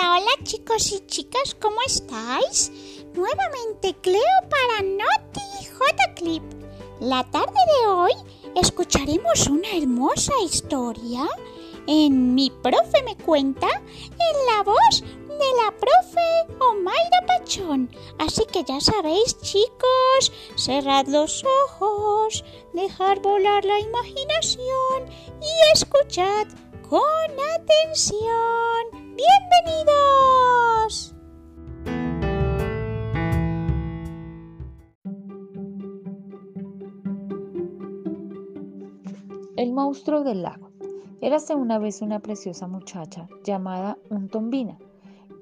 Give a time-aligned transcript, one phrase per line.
[0.00, 2.72] Hola, hola chicos y chicas, ¿cómo estáis?
[3.12, 6.42] Nuevamente Cleo para Noti J Clip.
[7.00, 8.12] La tarde de hoy
[8.56, 11.28] escucharemos una hermosa historia
[11.86, 17.94] en Mi profe me cuenta en la voz de la profe Omaira Pachón.
[18.18, 25.10] Así que ya sabéis chicos, cerrad los ojos, dejar volar la imaginación
[25.42, 26.46] y escuchad
[26.88, 28.99] con atención.
[29.20, 31.14] ¡Bienvenidos!
[39.56, 40.70] El monstruo del lago.
[41.20, 44.78] Érase una vez una preciosa muchacha llamada Untombina,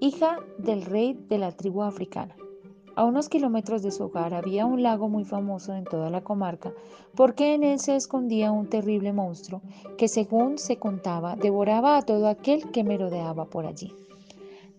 [0.01, 2.35] hija del rey de la tribu africana.
[2.99, 6.73] A unos kilómetros de su hogar había un lago muy famoso en toda la comarca,
[7.15, 9.63] porque en él se escondía un terrible monstruo
[9.97, 13.95] que, según se contaba, devoraba a todo aquel que merodeaba por allí.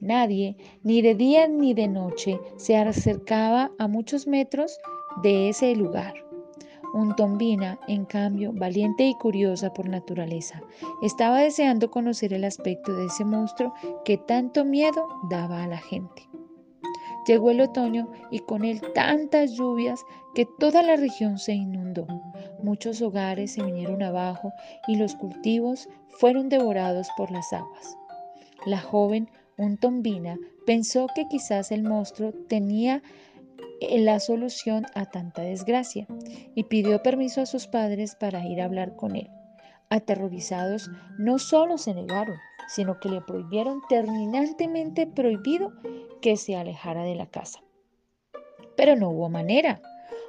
[0.02, 4.78] Nadie, ni de día ni de noche, se acercaba a muchos metros
[5.24, 6.14] de ese lugar.
[6.94, 10.62] Un tombina, en cambio, valiente y curiosa por naturaleza,
[11.02, 16.30] estaba deseando conocer el aspecto de ese monstruo que tanto miedo daba a la gente.
[17.26, 20.04] Llegó el otoño y con él tantas lluvias
[20.34, 22.08] que toda la región se inundó.
[22.64, 24.52] Muchos hogares se vinieron abajo
[24.88, 27.98] y los cultivos fueron devorados por las aguas.
[28.66, 33.02] La joven Untombina pensó que quizás el monstruo tenía
[33.82, 36.08] eh, la solución a tanta desgracia
[36.56, 39.30] y pidió permiso a sus padres para ir a hablar con él.
[39.90, 42.36] Aterrorizados, no solo se negaron,
[42.68, 45.74] sino que le prohibieron terminantemente prohibido
[46.22, 47.62] que se alejara de la casa.
[48.76, 49.82] Pero no hubo manera.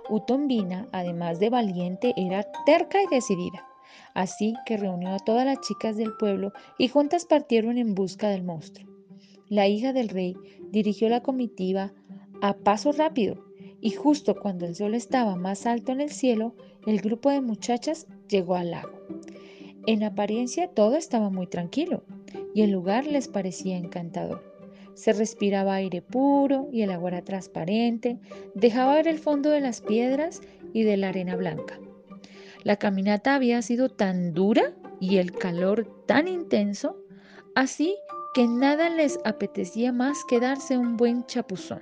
[0.09, 3.67] Utombina, además de valiente, era terca y decidida.
[4.15, 8.43] Así que reunió a todas las chicas del pueblo y juntas partieron en busca del
[8.43, 8.89] monstruo.
[9.49, 10.37] La hija del rey
[10.71, 11.93] dirigió la comitiva
[12.43, 13.45] a paso rápido
[13.81, 16.55] y justo cuando el sol estaba más alto en el cielo,
[16.87, 18.93] el grupo de muchachas llegó al lago.
[19.87, 22.03] En apariencia todo estaba muy tranquilo
[22.55, 24.50] y el lugar les parecía encantador.
[25.01, 28.19] Se respiraba aire puro y el agua era transparente,
[28.55, 30.43] dejaba ver el fondo de las piedras
[30.75, 31.81] y de la arena blanca.
[32.65, 36.99] La caminata había sido tan dura y el calor tan intenso,
[37.55, 37.97] así
[38.35, 41.81] que nada les apetecía más que darse un buen chapuzón.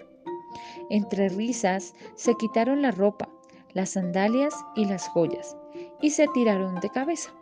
[0.88, 3.28] Entre risas se quitaron la ropa,
[3.72, 5.56] las sandalias y las joyas
[6.00, 7.32] y se tiraron de cabeza.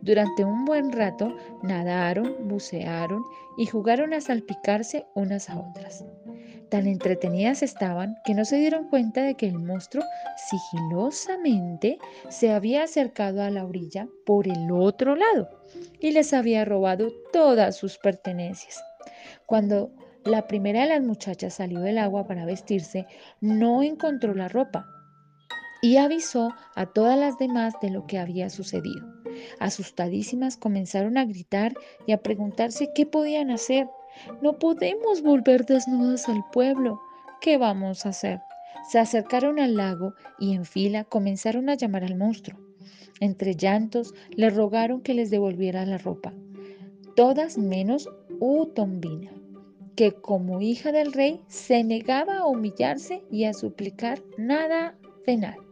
[0.00, 3.24] Durante un buen rato nadaron, bucearon
[3.56, 6.04] y jugaron a salpicarse unas a otras.
[6.68, 10.04] Tan entretenidas estaban que no se dieron cuenta de que el monstruo
[10.50, 11.98] sigilosamente
[12.28, 15.48] se había acercado a la orilla por el otro lado
[16.00, 18.82] y les había robado todas sus pertenencias.
[19.46, 19.92] Cuando
[20.24, 23.06] la primera de las muchachas salió del agua para vestirse,
[23.40, 24.86] no encontró la ropa
[25.82, 29.15] y avisó a todas las demás de lo que había sucedido.
[29.58, 31.74] Asustadísimas comenzaron a gritar
[32.06, 33.88] y a preguntarse qué podían hacer.
[34.42, 37.00] No podemos volver desnudas al pueblo.
[37.40, 38.40] ¿Qué vamos a hacer?
[38.88, 42.58] Se acercaron al lago y en fila comenzaron a llamar al monstruo.
[43.20, 46.32] Entre llantos le rogaron que les devolviera la ropa.
[47.14, 48.08] Todas menos
[48.40, 49.32] Utombina,
[49.96, 55.65] que como hija del rey se negaba a humillarse y a suplicar nada de nada.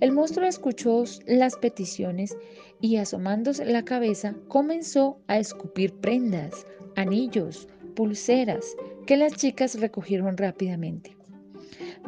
[0.00, 2.36] El monstruo escuchó las peticiones
[2.80, 8.76] y asomándose la cabeza comenzó a escupir prendas, anillos, pulseras
[9.06, 11.16] que las chicas recogieron rápidamente.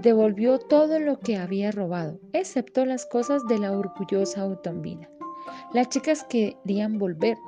[0.03, 5.09] Devolvió todo lo que había robado, excepto las cosas de la orgullosa Utombina.
[5.73, 7.39] Las chicas querían volver,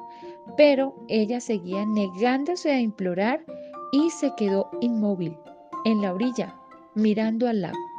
[0.57, 3.45] pero ella seguía negándose a implorar
[3.93, 5.37] y se quedó inmóvil
[5.85, 6.57] en la orilla,
[6.95, 7.90] mirando al lago.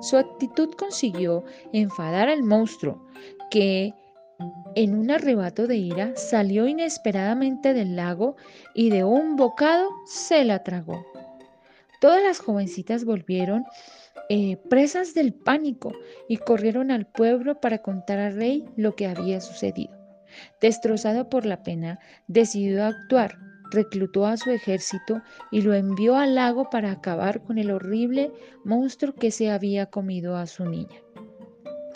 [0.00, 3.06] Su actitud consiguió enfadar al monstruo,
[3.50, 3.94] que
[4.74, 8.36] en un arrebato de ira salió inesperadamente del lago
[8.74, 11.04] y de un bocado se la tragó.
[12.00, 13.64] Todas las jovencitas volvieron
[14.28, 15.92] eh, presas del pánico
[16.28, 19.96] y corrieron al pueblo para contar al rey lo que había sucedido.
[20.60, 23.36] Destrozado por la pena, decidió actuar
[23.72, 28.30] reclutó a su ejército y lo envió al lago para acabar con el horrible
[28.64, 31.02] monstruo que se había comido a su niña.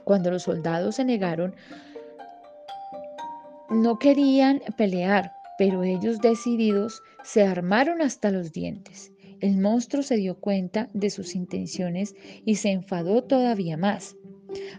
[0.04, 1.54] Cuando los soldados se negaron,
[3.70, 9.12] no querían pelear, pero ellos decididos se armaron hasta los dientes.
[9.40, 12.14] El monstruo se dio cuenta de sus intenciones
[12.44, 14.16] y se enfadó todavía más.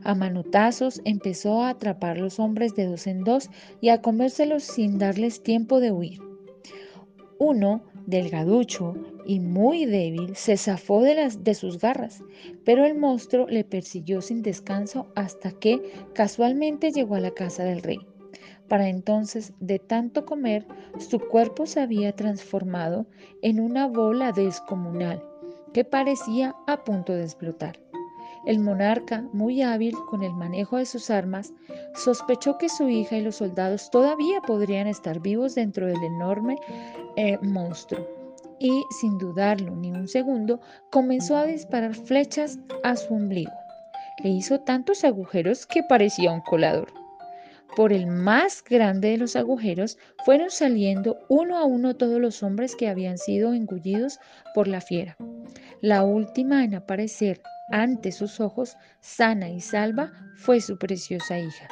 [0.03, 3.50] A manutazos empezó a atrapar los hombres de dos en dos
[3.81, 6.26] y a comérselos sin darles tiempo de huir.
[7.39, 8.95] Uno Delgaducho
[9.25, 12.24] y muy débil, se zafó de, las, de sus garras,
[12.63, 15.81] pero el monstruo le persiguió sin descanso hasta que
[16.13, 18.00] casualmente llegó a la casa del rey.
[18.69, 20.66] Para entonces, de tanto comer,
[21.00, 23.06] su cuerpo se había transformado
[23.42, 25.22] en una bola descomunal
[25.74, 27.87] que parecía a punto de explotar.
[28.47, 31.53] El monarca, muy hábil con el manejo de sus armas,
[31.94, 36.55] sospechó que su hija y los soldados todavía podrían estar vivos dentro del enorme
[37.17, 38.07] eh, monstruo
[38.57, 40.61] y, sin dudarlo ni un segundo,
[40.91, 43.51] comenzó a disparar flechas a su ombligo.
[44.23, 46.88] Le hizo tantos agujeros que parecía un colador.
[47.75, 52.75] Por el más grande de los agujeros fueron saliendo uno a uno todos los hombres
[52.75, 54.19] que habían sido engullidos
[54.55, 55.15] por la fiera.
[55.81, 61.67] La última en aparecer ante sus ojos, sana y salva, fue su preciosa hija.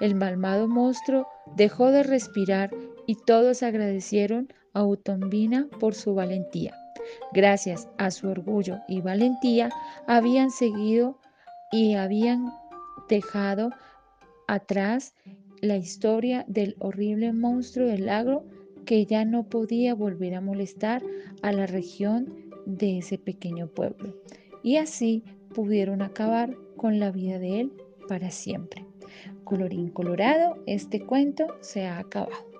[0.00, 2.70] El malvado monstruo dejó de respirar
[3.06, 6.74] y todos agradecieron a Utombina por su valentía.
[7.32, 9.68] Gracias a su orgullo y valentía
[10.06, 11.20] habían seguido
[11.70, 12.50] y habían
[13.08, 13.70] dejado
[14.46, 15.14] atrás
[15.60, 18.44] la historia del horrible monstruo del lago
[18.84, 21.02] que ya no podía volver a molestar
[21.42, 22.34] a la región
[22.66, 24.14] de ese pequeño pueblo.
[24.62, 25.24] Y así
[25.54, 27.72] pudieron acabar con la vida de él
[28.08, 28.84] para siempre.
[29.44, 32.53] Colorín colorado, este cuento se ha acabado.